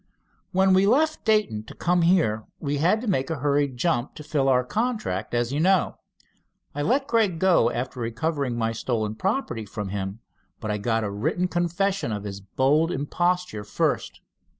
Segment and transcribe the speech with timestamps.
[0.51, 4.23] "When we left Dayton to come here, we had to make a hurried jump to
[4.23, 5.95] fill our contract, as you know.
[6.73, 10.17] I let Gregg go, after recovering my stolen property from him,
[10.59, 14.21] but I got a written confession of his bold imposture, first.